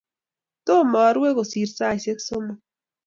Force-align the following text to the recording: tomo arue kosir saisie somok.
tomo 0.65 0.97
arue 1.07 1.29
kosir 1.37 1.69
saisie 1.77 2.13
somok. 2.27 2.59